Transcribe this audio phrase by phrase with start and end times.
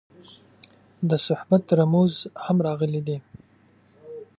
[1.09, 2.13] د صحبت رموز
[2.43, 3.17] هم راغلي دي.